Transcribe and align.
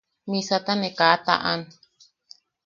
Misata 0.29 0.73
ne 0.77 0.89
kaa 0.97 1.15
taʼan. 1.25 1.61